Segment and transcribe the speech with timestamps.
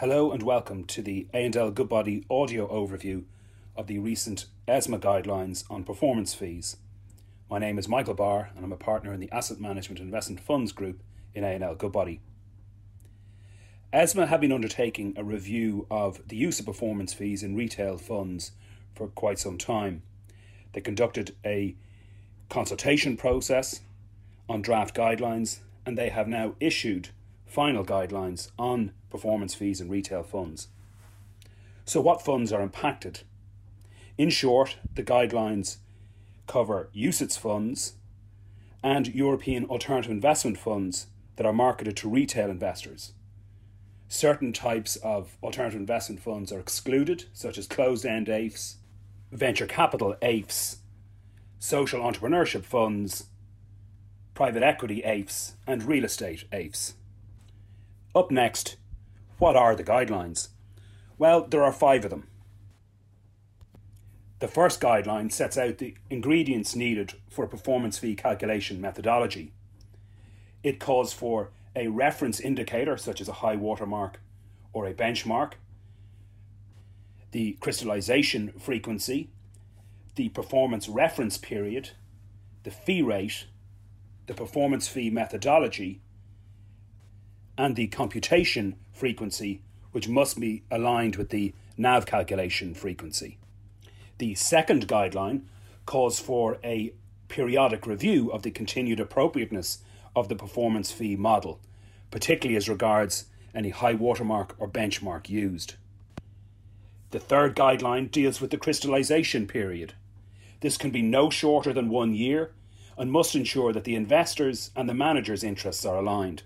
[0.00, 3.24] Hello and welcome to the A&L Goodbody audio overview
[3.76, 6.78] of the recent ESMA guidelines on performance fees.
[7.50, 10.72] My name is Michael Barr and I'm a partner in the Asset Management Investment Funds
[10.72, 11.02] Group
[11.34, 12.22] in A&L Goodbody.
[13.92, 18.52] ESMA have been undertaking a review of the use of performance fees in retail funds
[18.94, 20.02] for quite some time.
[20.72, 21.76] They conducted a
[22.48, 23.82] consultation process
[24.48, 27.10] on draft guidelines and they have now issued
[27.50, 30.68] final guidelines on performance fees in retail funds.
[31.84, 33.22] So, what funds are impacted?
[34.16, 35.78] In short, the guidelines
[36.46, 37.94] cover UCITS funds
[38.82, 43.12] and European alternative investment funds that are marketed to retail investors.
[44.08, 48.76] Certain types of alternative investment funds are excluded, such as closed end AIFs,
[49.32, 50.76] venture capital AIFs,
[51.58, 53.26] social entrepreneurship funds,
[54.34, 56.94] private equity AIFs, and real estate AIFs.
[58.12, 58.76] Up next,
[59.38, 60.48] what are the guidelines?
[61.16, 62.26] Well, there are five of them.
[64.40, 69.52] The first guideline sets out the ingredients needed for a performance fee calculation methodology.
[70.64, 74.18] It calls for a reference indicator, such as a high watermark
[74.72, 75.52] or a benchmark,
[77.30, 79.30] the crystallization frequency,
[80.16, 81.90] the performance reference period,
[82.64, 83.46] the fee rate,
[84.26, 86.00] the performance fee methodology,
[87.60, 89.60] and the computation frequency,
[89.92, 93.36] which must be aligned with the NAV calculation frequency.
[94.16, 95.42] The second guideline
[95.84, 96.94] calls for a
[97.28, 99.80] periodic review of the continued appropriateness
[100.16, 101.60] of the performance fee model,
[102.10, 105.74] particularly as regards any high watermark or benchmark used.
[107.10, 109.92] The third guideline deals with the crystallization period.
[110.60, 112.52] This can be no shorter than one year
[112.96, 116.42] and must ensure that the investors and the managers' interests are aligned.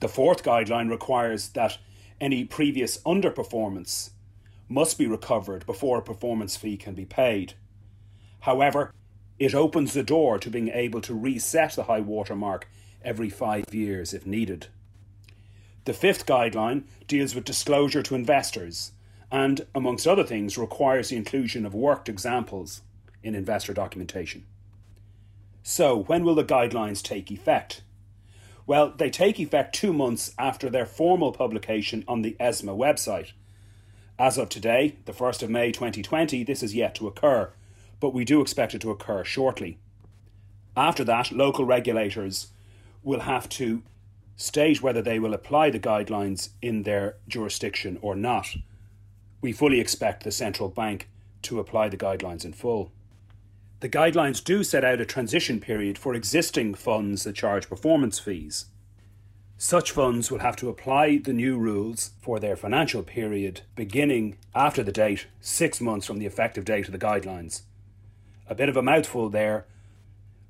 [0.00, 1.78] The fourth guideline requires that
[2.20, 4.10] any previous underperformance
[4.68, 7.54] must be recovered before a performance fee can be paid.
[8.40, 8.92] However,
[9.38, 12.68] it opens the door to being able to reset the high water mark
[13.02, 14.68] every five years if needed.
[15.84, 18.92] The fifth guideline deals with disclosure to investors
[19.30, 22.82] and, amongst other things, requires the inclusion of worked examples
[23.22, 24.44] in investor documentation.
[25.62, 27.82] So, when will the guidelines take effect?
[28.66, 33.32] Well, they take effect two months after their formal publication on the ESMA website.
[34.18, 37.52] As of today, the 1st of May 2020, this is yet to occur,
[38.00, 39.78] but we do expect it to occur shortly.
[40.76, 42.48] After that, local regulators
[43.02, 43.82] will have to
[44.36, 48.56] state whether they will apply the guidelines in their jurisdiction or not.
[49.40, 51.08] We fully expect the central bank
[51.42, 52.92] to apply the guidelines in full.
[53.80, 58.66] The guidelines do set out a transition period for existing funds that charge performance fees.
[59.56, 64.82] Such funds will have to apply the new rules for their financial period beginning after
[64.82, 67.62] the date, six months from the effective date of the guidelines.
[68.48, 69.66] A bit of a mouthful there,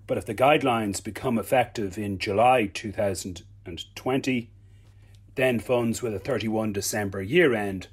[0.09, 4.51] but if the guidelines become effective in July 2020,
[5.37, 7.87] then funds with a 31 December year end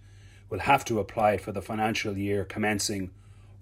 [0.50, 3.12] will have to apply it for the financial year commencing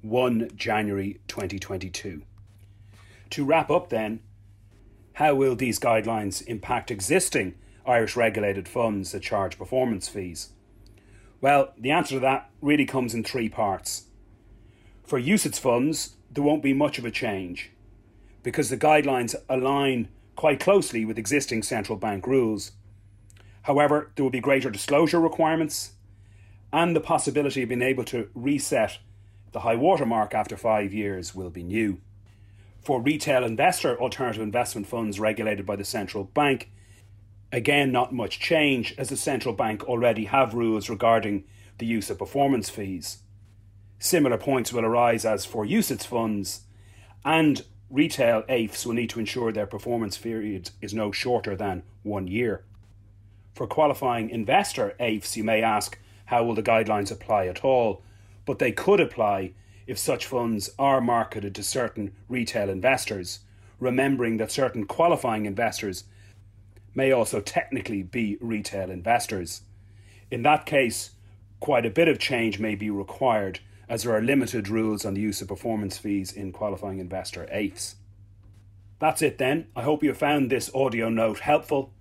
[0.06, 2.22] 1 January 2022.
[3.32, 4.20] To wrap up, then,
[5.14, 7.56] how will these guidelines impact existing
[7.88, 10.50] Irish regulated funds that charge performance fees?
[11.42, 14.06] Well, the answer to that really comes in three parts.
[15.04, 17.72] For UCITS funds, there won't be much of a change
[18.44, 22.74] because the guidelines align quite closely with existing central bank rules.
[23.64, 25.94] However, there will be greater disclosure requirements
[26.72, 29.00] and the possibility of being able to reset
[29.56, 31.98] the high water mark after five years will be new.
[32.82, 36.70] For retail investor alternative investment funds regulated by the central bank,
[37.54, 41.46] again, not much change as the central bank already have rules regarding
[41.78, 43.20] the use of performance fees.
[43.98, 46.66] Similar points will arise as for UCITS funds,
[47.24, 52.28] and retail AIFs will need to ensure their performance period is no shorter than one
[52.28, 52.66] year.
[53.54, 58.04] For qualifying investor AIFs, you may ask, how will the guidelines apply at all?
[58.45, 59.53] But they could apply
[59.88, 63.39] if such funds are marketed to certain retail investors,
[63.80, 66.06] remembering that certain qualifying investors
[66.94, 69.62] may also technically be retail investors.
[70.31, 71.12] In that case,
[71.59, 75.21] quite a bit of change may be required as there are limited rules on the
[75.21, 77.95] use of performance fees in qualifying investor AIFs.
[79.00, 79.68] That's it then.
[79.75, 81.91] I hope you found this audio note helpful.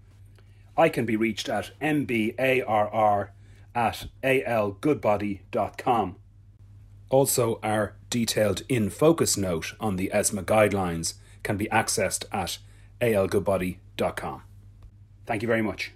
[0.76, 3.28] I can be reached at mbarr
[3.74, 6.16] at algoodbody.com.
[7.10, 12.58] Also, our detailed in focus note on the ESMA guidelines can be accessed at
[13.00, 14.42] algoodbody.com.
[15.26, 15.92] Thank you very much.